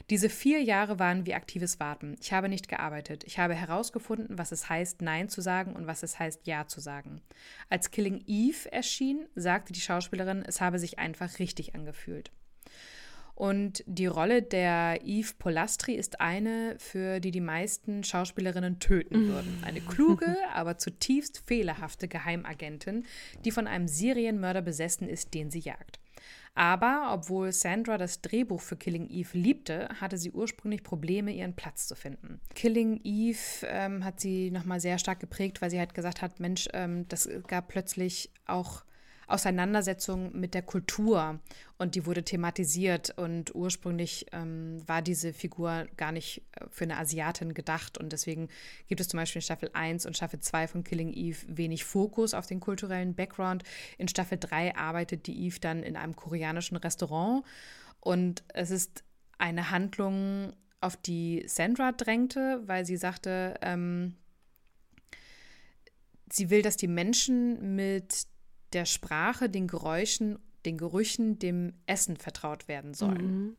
[0.10, 2.16] Diese vier Jahre waren wie aktives Warten.
[2.22, 3.26] Ich habe nicht gearbeitet.
[3.26, 6.80] Ich habe herausgefunden, was es heißt, Nein zu sagen und was es heißt, Ja zu
[6.80, 7.22] sagen.
[7.70, 12.32] Als Killing Eve erschien, sagte die Schauspielerin, es habe sich einfach richtig angefühlt.
[13.36, 19.64] Und die Rolle der Eve Polastri ist eine, für die die meisten Schauspielerinnen töten würden.
[19.66, 23.06] Eine kluge, aber zutiefst fehlerhafte Geheimagentin,
[23.44, 26.00] die von einem Serienmörder besessen ist, den sie jagt.
[26.54, 31.88] Aber obwohl Sandra das Drehbuch für Killing Eve liebte, hatte sie ursprünglich Probleme, ihren Platz
[31.88, 32.42] zu finden.
[32.56, 36.68] Killing Eve ähm, hat sie nochmal sehr stark geprägt, weil sie halt gesagt hat, Mensch,
[36.74, 38.84] ähm, das gab plötzlich auch
[39.32, 41.40] Auseinandersetzung mit der Kultur
[41.78, 46.98] und die wurde thematisiert und ursprünglich ähm, war diese Figur gar nicht äh, für eine
[46.98, 48.50] Asiatin gedacht und deswegen
[48.88, 52.34] gibt es zum Beispiel in Staffel 1 und Staffel 2 von Killing Eve wenig Fokus
[52.34, 53.64] auf den kulturellen Background.
[53.98, 57.44] In Staffel 3 arbeitet die Eve dann in einem koreanischen Restaurant
[58.00, 59.04] und es ist
[59.38, 64.16] eine Handlung, auf die Sandra drängte, weil sie sagte, ähm,
[66.30, 68.26] sie will, dass die Menschen mit
[68.74, 73.46] der Sprache, den Geräuschen, den Gerüchen, dem Essen vertraut werden sollen.
[73.46, 73.58] Mhm.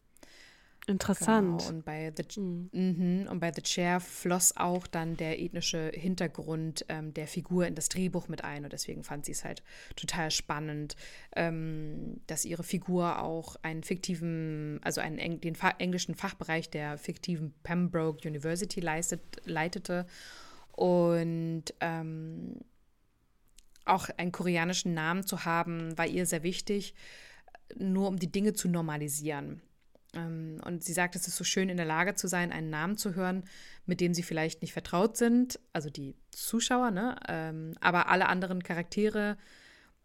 [0.88, 1.60] Interessant.
[1.60, 1.68] Genau.
[1.68, 2.70] Und, bei The, mhm.
[2.72, 3.28] Mhm.
[3.28, 7.88] und bei The Chair floss auch dann der ethnische Hintergrund ähm, der Figur in das
[7.88, 8.64] Drehbuch mit ein.
[8.64, 9.62] Und deswegen fand sie es halt
[9.94, 10.96] total spannend,
[11.36, 17.54] ähm, dass ihre Figur auch einen fiktiven, also einen den Fa englischen Fachbereich der fiktiven
[17.62, 20.06] Pembroke University leistet, leitete.
[20.72, 22.56] Und ähm,
[23.84, 26.94] auch einen koreanischen Namen zu haben, war ihr sehr wichtig,
[27.76, 29.62] nur um die Dinge zu normalisieren.
[30.14, 32.96] Ähm, und sie sagt, es ist so schön, in der Lage zu sein, einen Namen
[32.96, 33.44] zu hören,
[33.86, 37.16] mit dem sie vielleicht nicht vertraut sind, also die Zuschauer, ne?
[37.28, 39.36] Ähm, aber alle anderen Charaktere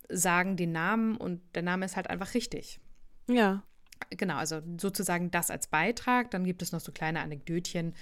[0.10, 2.80] sagen den Namen und der Name ist halt einfach richtig.
[3.30, 3.64] Ja.
[4.12, 6.32] Genau, also sozusagen das als Beitrag.
[6.32, 7.94] Dann gibt es noch so kleine Anekdötchen,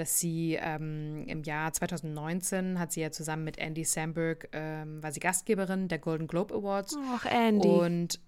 [0.00, 5.12] dass sie ähm, im Jahr 2019 hat sie ja zusammen mit Andy Samberg, ähm, war
[5.12, 6.96] sie Gastgeberin der Golden Globe Awards.
[7.10, 7.68] Ach, Andy.
[7.68, 8.20] Und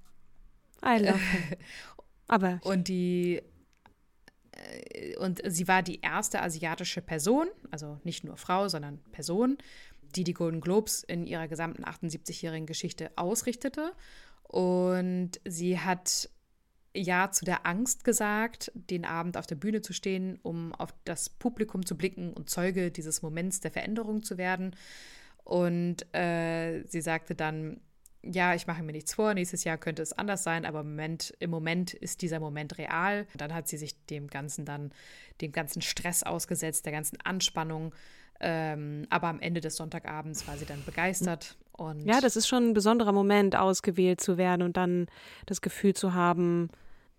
[0.85, 1.59] I love him.
[2.29, 2.61] Aber.
[2.65, 3.43] Und die
[4.53, 9.59] äh, und sie war die erste asiatische Person, also nicht nur Frau, sondern Person,
[10.15, 13.93] die die Golden Globes in ihrer gesamten 78-jährigen Geschichte ausrichtete.
[14.43, 16.29] Und sie hat
[16.95, 21.29] ja zu der Angst gesagt, den Abend auf der Bühne zu stehen, um auf das
[21.29, 24.75] Publikum zu blicken und Zeuge dieses Moments der Veränderung zu werden.
[25.45, 27.81] Und äh, sie sagte dann,
[28.23, 31.35] ja, ich mache mir nichts vor, nächstes Jahr könnte es anders sein, aber im Moment,
[31.39, 33.27] im Moment ist dieser Moment real.
[33.37, 34.93] Dann hat sie sich dem Ganzen dann,
[35.41, 37.95] dem ganzen Stress ausgesetzt, der ganzen Anspannung.
[38.41, 41.57] Ähm, aber am Ende des Sonntagabends war sie dann begeistert.
[41.81, 45.07] Und ja, das ist schon ein besonderer Moment, ausgewählt zu werden und dann
[45.47, 46.69] das Gefühl zu haben,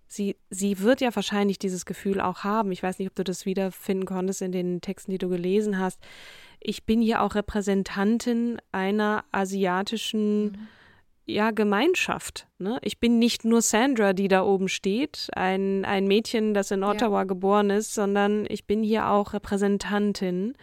[0.06, 2.72] sie, sie wird ja wahrscheinlich dieses Gefühl auch haben.
[2.72, 6.00] Ich weiß nicht, ob du das wiederfinden konntest in den Texten, die du gelesen hast.
[6.60, 10.68] Ich bin hier auch Repräsentantin einer asiatischen mhm.
[11.26, 12.46] ja, Gemeinschaft.
[12.60, 12.78] Ne?
[12.84, 17.22] Ich bin nicht nur Sandra, die da oben steht, ein, ein Mädchen, das in Ottawa
[17.22, 17.24] ja.
[17.24, 20.54] geboren ist, sondern ich bin hier auch Repräsentantin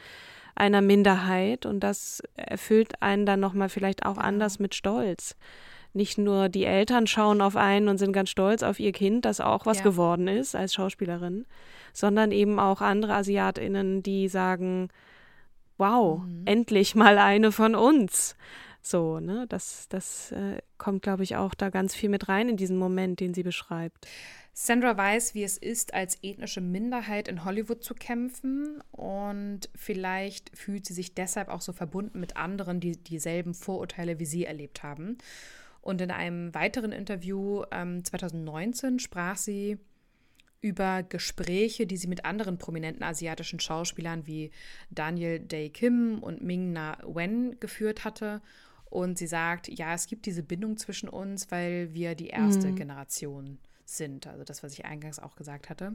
[0.59, 5.37] einer Minderheit und das erfüllt einen dann nochmal vielleicht auch anders mit Stolz.
[5.95, 9.41] Nicht nur die Eltern schauen auf einen und sind ganz stolz auf ihr Kind, das
[9.41, 9.85] auch was ja.
[9.85, 11.47] geworden ist als Schauspielerin,
[11.93, 14.91] sondern eben auch andere AsiatInnen, die sagen,
[15.79, 16.43] wow, mhm.
[16.45, 18.37] endlich mal eine von uns.
[18.83, 22.57] So, ne, das, das äh, kommt, glaube ich, auch da ganz viel mit rein in
[22.57, 24.07] diesen Moment, den sie beschreibt.
[24.61, 30.85] Sandra weiß, wie es ist, als ethnische Minderheit in Hollywood zu kämpfen und vielleicht fühlt
[30.85, 35.17] sie sich deshalb auch so verbunden mit anderen, die dieselben Vorurteile wie sie erlebt haben.
[35.81, 39.79] Und in einem weiteren Interview ähm, 2019 sprach sie
[40.61, 44.51] über Gespräche, die sie mit anderen prominenten asiatischen Schauspielern wie
[44.91, 48.43] Daniel Day Kim und Ming Na Wen geführt hatte.
[48.87, 52.75] Und sie sagt, ja, es gibt diese Bindung zwischen uns, weil wir die erste mhm.
[52.75, 53.59] Generation
[53.97, 54.27] sind.
[54.27, 55.95] Also das, was ich eingangs auch gesagt hatte.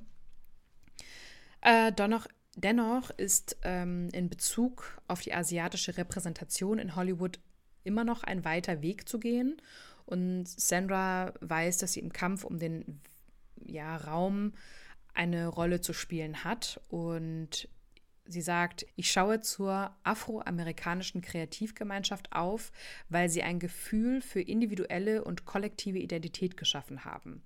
[1.61, 7.39] Äh, dennoch, Dennoch ist ähm, in Bezug auf die asiatische Repräsentation in Hollywood
[7.83, 9.59] immer noch ein weiter Weg zu gehen.
[10.05, 13.01] Und Sandra weiß, dass sie im Kampf um den
[13.65, 14.53] ja, Raum
[15.15, 16.79] eine Rolle zu spielen hat.
[16.89, 17.67] Und
[18.25, 22.71] sie sagt, ich schaue zur afroamerikanischen Kreativgemeinschaft auf,
[23.09, 27.43] weil sie ein Gefühl für individuelle und kollektive Identität geschaffen haben.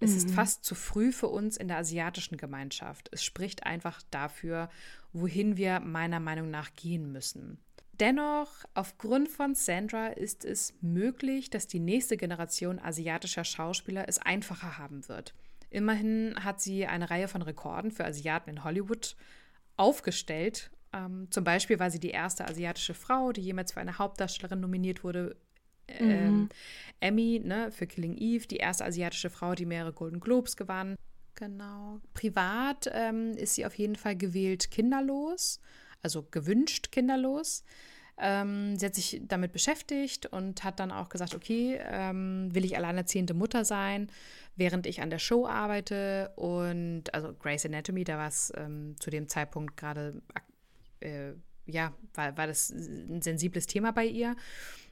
[0.00, 0.16] Es mhm.
[0.16, 3.08] ist fast zu früh für uns in der asiatischen Gemeinschaft.
[3.12, 4.68] Es spricht einfach dafür,
[5.12, 7.58] wohin wir meiner Meinung nach gehen müssen.
[7.98, 14.76] Dennoch, aufgrund von Sandra ist es möglich, dass die nächste Generation asiatischer Schauspieler es einfacher
[14.76, 15.34] haben wird.
[15.70, 19.16] Immerhin hat sie eine Reihe von Rekorden für Asiaten in Hollywood
[19.76, 20.70] aufgestellt.
[20.92, 25.04] Ähm, zum Beispiel war sie die erste asiatische Frau, die jemals für eine Hauptdarstellerin nominiert
[25.04, 25.36] wurde.
[25.88, 26.48] Ähm, mhm.
[27.00, 30.96] Emmy ne, für Killing Eve, die erste asiatische Frau, die mehrere Golden Globes gewann.
[31.34, 32.00] Genau.
[32.14, 35.60] Privat ähm, ist sie auf jeden Fall gewählt kinderlos,
[36.02, 37.62] also gewünscht kinderlos.
[38.18, 42.76] Ähm, sie hat sich damit beschäftigt und hat dann auch gesagt, okay, ähm, will ich
[42.76, 44.10] alleinerziehende Mutter sein,
[44.56, 46.32] während ich an der Show arbeite.
[46.36, 50.22] Und also Grey's Anatomy, da war es ähm, zu dem Zeitpunkt gerade,
[51.00, 51.32] äh,
[51.66, 54.36] ja, war, war das ein sensibles Thema bei ihr.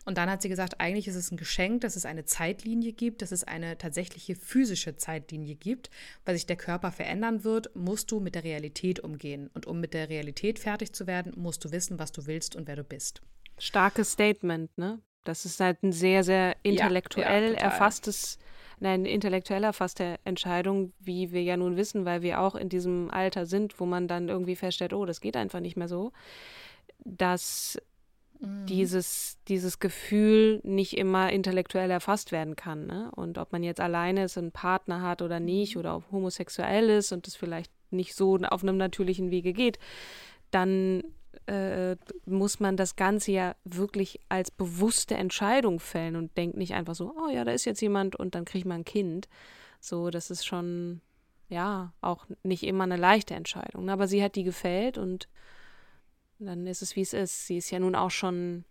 [0.05, 3.23] Und dann hat sie gesagt, eigentlich ist es ein Geschenk, dass es eine Zeitlinie gibt,
[3.23, 5.91] dass es eine tatsächliche physische Zeitlinie gibt,
[6.25, 9.51] weil sich der Körper verändern wird, musst du mit der Realität umgehen.
[9.55, 12.69] Und um mit der Realität fertig zu werden, musst du wissen, was du willst und
[12.69, 13.23] wer du bist.
[13.59, 15.01] Starkes Statement, ne?
[15.25, 18.39] Das ist halt ein sehr, sehr intellektuell ja, ja, erfasstes,
[18.79, 23.47] eine intellektuell erfasste Entscheidung, wie wir ja nun wissen, weil wir auch in diesem Alter
[23.47, 26.13] sind, wo man dann irgendwie feststellt, oh, das geht einfach nicht mehr so,
[27.07, 27.79] dass
[28.41, 28.67] Mhm.
[28.67, 32.87] dieses, dieses Gefühl nicht immer intellektuell erfasst werden kann.
[32.87, 33.11] Ne?
[33.15, 35.81] Und ob man jetzt alleine ist, einen Partner hat oder nicht, mhm.
[35.81, 39.79] oder ob homosexuell ist und das vielleicht nicht so auf einem natürlichen Wege geht,
[40.51, 41.05] dann
[41.47, 46.95] äh, muss man das Ganze ja wirklich als bewusste Entscheidung fällen und denkt nicht einfach
[46.95, 49.29] so, oh ja, da ist jetzt jemand und dann kriegt man ein Kind.
[49.81, 51.01] So, das ist schon,
[51.49, 53.91] ja, auch nicht immer eine leichte Entscheidung.
[53.91, 55.29] Aber sie hat die gefällt und
[56.39, 57.47] dann ist es, wie es ist.
[57.47, 58.65] Sie ist ja nun auch schon,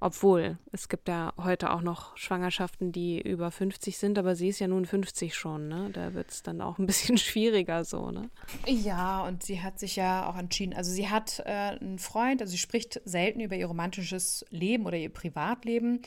[0.00, 4.58] obwohl es gibt ja heute auch noch Schwangerschaften, die über 50 sind, aber sie ist
[4.58, 5.90] ja nun 50 schon, ne?
[5.92, 8.30] Da wird es dann auch ein bisschen schwieriger so, ne?
[8.66, 10.74] Ja, und sie hat sich ja auch entschieden.
[10.74, 14.96] Also sie hat äh, einen Freund, also sie spricht selten über ihr romantisches Leben oder
[14.96, 16.02] ihr Privatleben.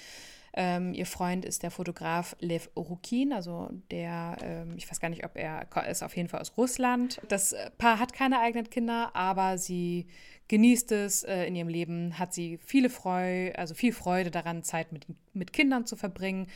[0.59, 5.23] Ähm, ihr Freund ist der Fotograf Lev Rukin, also der, ähm, ich weiß gar nicht,
[5.23, 7.21] ob er ist auf jeden Fall aus Russland.
[7.27, 10.07] Das Paar hat keine eigenen Kinder, aber sie
[10.47, 14.91] genießt es äh, in ihrem Leben, hat sie viele Freude, also viel Freude daran, Zeit
[14.91, 16.47] mit, mit Kindern zu verbringen.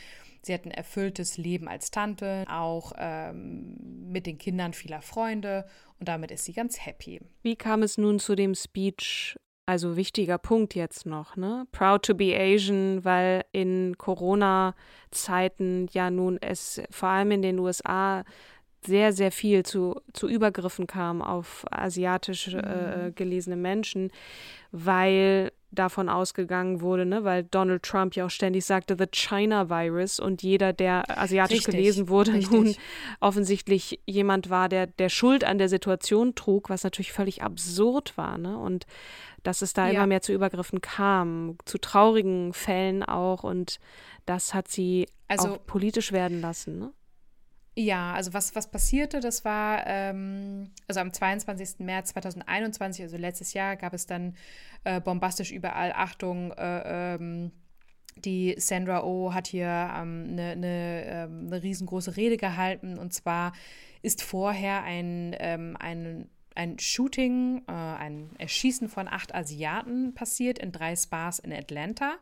[0.42, 3.76] Sie hat ein erfülltes Leben als Tante, auch ähm,
[4.10, 5.66] mit den Kindern vieler Freunde
[6.00, 7.20] und damit ist sie ganz happy.
[7.42, 9.36] Wie kam es nun zu dem Speech?
[9.64, 11.68] Also wichtiger Punkt jetzt noch, ne?
[11.70, 18.24] Proud to be Asian, weil in Corona-Zeiten ja nun es vor allem in den USA
[18.84, 23.14] sehr, sehr viel zu, zu Übergriffen kam auf asiatisch äh, mhm.
[23.14, 24.10] gelesene Menschen,
[24.72, 30.20] weil davon ausgegangen wurde, ne, weil Donald Trump ja auch ständig sagte, the China Virus
[30.20, 32.50] und jeder, der asiatisch richtig, gelesen wurde, richtig.
[32.50, 32.74] nun
[33.20, 38.36] offensichtlich jemand war, der, der Schuld an der Situation trug, was natürlich völlig absurd war,
[38.36, 38.58] ne?
[38.58, 38.86] Und
[39.42, 39.94] dass es da ja.
[39.94, 43.80] immer mehr zu Übergriffen kam, zu traurigen Fällen auch und
[44.26, 46.92] das hat sie also, auch politisch werden lassen, ne?
[47.74, 51.78] Ja, also was, was passierte, das war, ähm, also am 22.
[51.78, 54.36] März 2021, also letztes Jahr, gab es dann
[54.84, 57.50] äh, bombastisch überall, Achtung, äh, ähm,
[58.16, 63.52] die Sandra Oh hat hier ähm, eine, eine, ähm, eine riesengroße Rede gehalten und zwar
[64.02, 70.72] ist vorher ein, ähm, ein, ein Shooting, äh, ein Erschießen von acht Asiaten passiert in
[70.72, 72.18] drei Spas in Atlanta.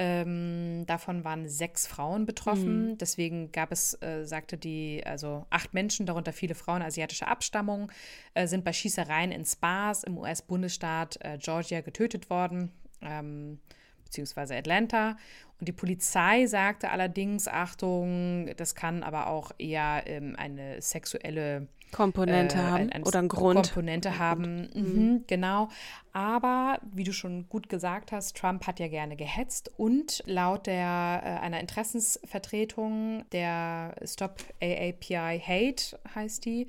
[0.00, 2.90] Ähm, davon waren sechs Frauen betroffen.
[2.90, 2.98] Mhm.
[2.98, 7.90] Deswegen gab es, äh, sagte die, also acht Menschen, darunter viele Frauen asiatischer Abstammung,
[8.34, 12.70] äh, sind bei Schießereien in Spas im US-Bundesstaat äh, Georgia getötet worden.
[13.00, 13.58] Ähm,
[14.04, 15.16] beziehungsweise Atlanta.
[15.58, 22.58] Und die Polizei sagte allerdings, Achtung, das kann aber auch eher ähm, eine sexuelle Komponente
[22.58, 23.72] äh, haben ein, oder ein Grund.
[23.72, 24.82] Komponente haben, mhm.
[24.82, 25.68] Mhm, genau.
[26.12, 31.22] Aber wie du schon gut gesagt hast, Trump hat ja gerne gehetzt und laut der
[31.24, 36.68] äh, einer Interessensvertretung der Stop AAPI Hate heißt die,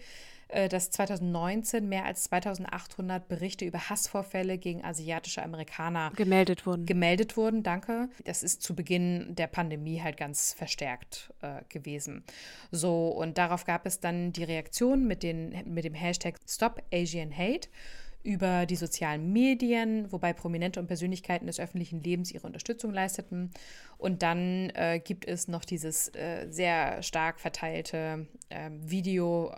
[0.70, 6.86] dass 2019 mehr als 2800 Berichte über Hassvorfälle gegen asiatische Amerikaner gemeldet wurden.
[6.86, 8.10] Gemeldet wurden, danke.
[8.26, 12.24] Das ist zu Beginn der Pandemie halt ganz verstärkt äh, gewesen.
[12.72, 17.36] So, und darauf gab es dann die Reaktion mit, den, mit dem Hashtag Stop Asian
[17.36, 17.70] Hate
[18.24, 23.52] über die sozialen Medien, wobei Prominente und Persönlichkeiten des öffentlichen Lebens ihre Unterstützung leisteten.
[23.98, 29.54] Und dann äh, gibt es noch dieses äh, sehr stark verteilte äh, Video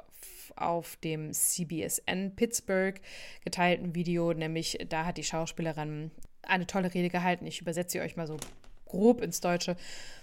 [0.57, 2.99] auf dem CBSN Pittsburgh
[3.43, 6.11] geteilten Video, nämlich da hat die Schauspielerin
[6.43, 7.45] eine tolle Rede gehalten.
[7.45, 8.37] Ich übersetze sie euch mal so
[8.85, 9.75] grob ins Deutsche.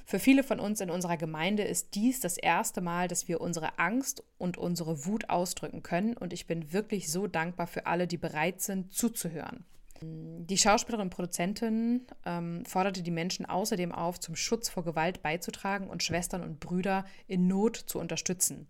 [0.04, 3.78] Für viele von uns in unserer Gemeinde ist dies das erste Mal, dass wir unsere
[3.78, 8.18] Angst und unsere Wut ausdrücken können und ich bin wirklich so dankbar für alle, die
[8.18, 9.64] bereit sind zuzuhören.
[10.00, 15.88] Die Schauspielerin und Produzentin ähm, forderte die Menschen außerdem auf, zum Schutz vor Gewalt beizutragen
[15.88, 18.68] und Schwestern und Brüder in Not zu unterstützen.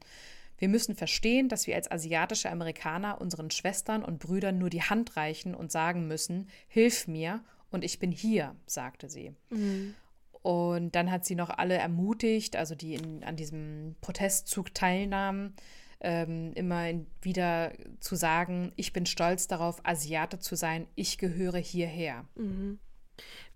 [0.58, 5.16] Wir müssen verstehen, dass wir als asiatische Amerikaner unseren Schwestern und Brüdern nur die Hand
[5.16, 9.34] reichen und sagen müssen, hilf mir und ich bin hier, sagte sie.
[9.50, 9.94] Mhm.
[10.42, 15.54] Und dann hat sie noch alle ermutigt, also die in, an diesem Protestzug teilnahmen,
[16.00, 16.92] ähm, immer
[17.22, 22.24] wieder zu sagen, ich bin stolz darauf, Asiate zu sein, ich gehöre hierher.
[22.36, 22.78] Mhm.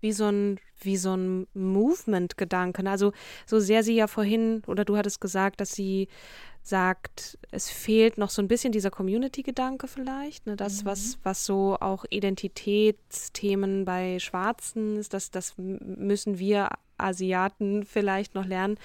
[0.01, 2.87] Wie so ein, wie so ein Movement-Gedanken.
[2.87, 3.13] Also
[3.45, 6.09] so sehr sie ja vorhin, oder du hattest gesagt, dass sie
[6.63, 10.55] sagt, es fehlt noch so ein bisschen dieser Community-Gedanke vielleicht, ne?
[10.55, 10.87] das, mhm.
[10.87, 18.45] was, was so auch Identitätsthemen bei Schwarzen ist, das, das müssen wir Asiaten vielleicht noch
[18.45, 18.77] lernen.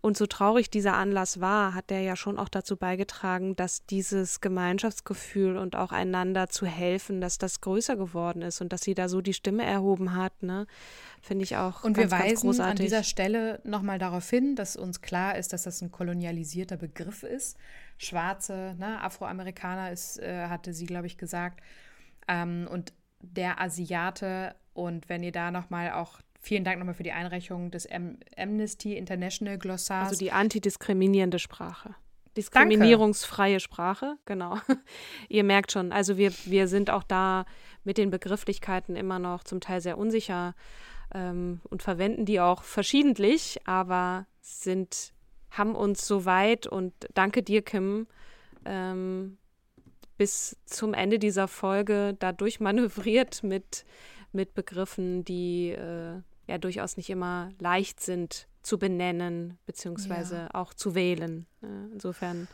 [0.00, 4.40] Und so traurig dieser Anlass war, hat der ja schon auch dazu beigetragen, dass dieses
[4.40, 9.08] Gemeinschaftsgefühl und auch einander zu helfen, dass das größer geworden ist und dass sie da
[9.08, 10.42] so die Stimme erhoben hat.
[10.42, 10.66] Ne?
[11.22, 15.00] Finde ich auch Und ganz, wir weisen an dieser Stelle nochmal darauf hin, dass uns
[15.00, 17.56] klar ist, dass das ein kolonialisierter Begriff ist.
[17.96, 21.62] Schwarze, ne, Afroamerikaner ist, äh, hatte sie, glaube ich, gesagt.
[22.28, 27.12] Ähm, und der Asiate und wenn ihr da nochmal auch Vielen Dank nochmal für die
[27.12, 30.10] Einreichung des Am Amnesty International Glossars.
[30.10, 31.94] Also die antidiskriminierende Sprache.
[32.36, 33.60] Diskriminierungsfreie Danke.
[33.60, 34.58] Sprache, genau.
[35.30, 37.46] Ihr merkt schon, also wir, wir sind auch da
[37.82, 40.54] mit den Begrifflichkeiten immer noch zum Teil sehr unsicher
[41.14, 45.14] ähm, und verwenden die auch verschiedentlich, aber sind,
[45.50, 48.06] haben uns so weit und danke dir, Kim,
[48.66, 49.38] ähm,
[50.18, 53.86] bis zum Ende dieser Folge dadurch manövriert mit,
[54.32, 60.48] mit Begriffen, die äh, ja durchaus nicht immer leicht sind zu benennen, beziehungsweise ja.
[60.54, 61.46] auch zu wählen.
[61.92, 62.48] Insofern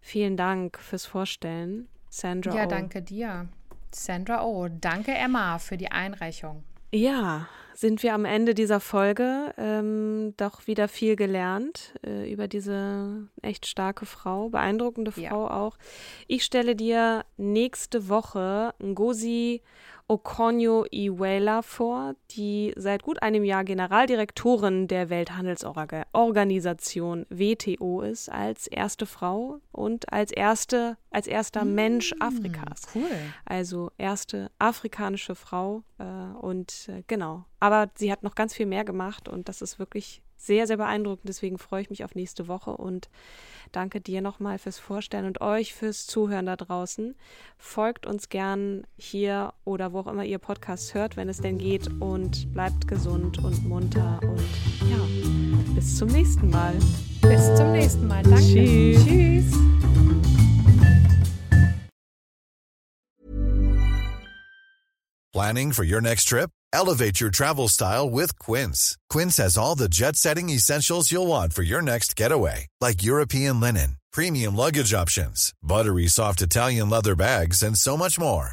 [0.00, 2.54] vielen Dank fürs Vorstellen, Sandra.
[2.56, 2.68] Ja, o.
[2.68, 3.48] danke dir.
[3.92, 4.68] Sandra O.
[4.68, 6.64] Danke, Emma, für die Einreichung.
[6.92, 13.28] Ja, sind wir am Ende dieser Folge ähm, doch wieder viel gelernt äh, über diese
[13.42, 15.50] echt starke Frau, beeindruckende Frau ja.
[15.50, 15.76] auch.
[16.26, 19.62] Ich stelle dir nächste Woche Ngozi
[20.08, 29.06] Okonjo Iweala vor, die seit gut einem Jahr Generaldirektorin der Welthandelsorganisation WTO ist, als erste
[29.06, 32.82] Frau und als erste, als erster mmh, Mensch Afrikas.
[32.94, 33.10] Cool.
[33.44, 37.44] Also erste afrikanische Frau äh, und äh, genau.
[37.60, 41.28] Aber sie hat noch ganz viel mehr gemacht und das ist wirklich sehr, sehr beeindruckend.
[41.28, 43.08] Deswegen freue ich mich auf nächste Woche und
[43.72, 47.16] danke dir nochmal fürs Vorstellen und euch fürs Zuhören da draußen.
[47.58, 51.88] Folgt uns gern hier oder wo auch immer ihr Podcasts hört, wenn es denn geht
[52.00, 54.40] und bleibt gesund und munter und
[54.90, 55.45] ja,
[55.76, 56.74] bis zum nächsten Mal.
[57.20, 58.22] Bis zum nächsten Mal.
[58.22, 58.40] Danke.
[58.40, 59.04] Tschüss.
[59.04, 59.44] Tschüss.
[65.32, 66.50] Planning for your next trip?
[66.72, 68.96] Elevate your travel style with Quince.
[69.10, 73.60] Quince has all the jet setting essentials you'll want for your next getaway, like European
[73.60, 78.52] linen, premium luggage options, buttery soft Italian leather bags, and so much more.